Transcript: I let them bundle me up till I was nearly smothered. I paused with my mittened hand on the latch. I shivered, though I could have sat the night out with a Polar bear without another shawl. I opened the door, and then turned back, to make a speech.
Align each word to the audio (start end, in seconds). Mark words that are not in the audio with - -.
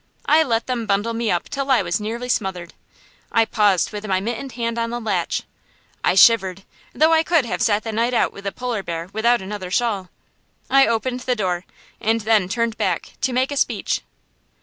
I 0.25 0.41
let 0.41 0.65
them 0.65 0.87
bundle 0.87 1.13
me 1.13 1.29
up 1.29 1.47
till 1.47 1.69
I 1.69 1.83
was 1.83 1.99
nearly 2.01 2.27
smothered. 2.27 2.73
I 3.31 3.45
paused 3.45 3.91
with 3.91 4.07
my 4.07 4.19
mittened 4.19 4.53
hand 4.53 4.79
on 4.79 4.89
the 4.89 4.99
latch. 4.99 5.43
I 6.03 6.15
shivered, 6.15 6.63
though 6.91 7.13
I 7.13 7.21
could 7.21 7.45
have 7.45 7.61
sat 7.61 7.83
the 7.83 7.91
night 7.91 8.15
out 8.15 8.33
with 8.33 8.47
a 8.47 8.51
Polar 8.51 8.81
bear 8.81 9.09
without 9.13 9.43
another 9.43 9.69
shawl. 9.69 10.09
I 10.71 10.87
opened 10.87 11.19
the 11.19 11.35
door, 11.35 11.65
and 11.99 12.21
then 12.21 12.49
turned 12.49 12.79
back, 12.79 13.13
to 13.21 13.31
make 13.31 13.51
a 13.51 13.55
speech. 13.57 14.01